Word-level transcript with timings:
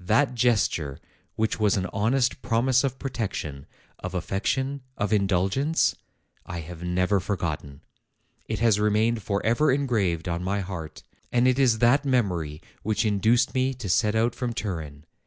that 0.00 0.34
gesture 0.34 0.98
which 1.36 1.60
was 1.60 1.76
an 1.76 1.84
honest 1.92 2.40
promise 2.40 2.84
of 2.84 2.98
protection, 2.98 3.66
of 3.98 4.14
affection, 4.14 4.80
of 4.96 5.12
indulgence, 5.12 5.94
I 6.46 6.60
have 6.60 6.82
never 6.82 7.20
forgotten; 7.20 7.82
it 8.46 8.60
has 8.60 8.80
remained 8.80 9.22
forever 9.22 9.70
engraved 9.70 10.26
on 10.26 10.42
my 10.42 10.60
heart; 10.60 11.02
and 11.30 11.46
it 11.46 11.58
is 11.58 11.80
that 11.80 12.06
memory 12.06 12.62
which 12.82 13.04
induced 13.04 13.54
me 13.54 13.74
to 13.74 13.90
set 13.90 14.14
out 14.14 14.34
from 14.34 14.54
Turin. 14.54 15.04